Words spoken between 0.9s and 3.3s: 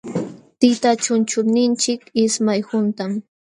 chunchulninchik ismay huntam.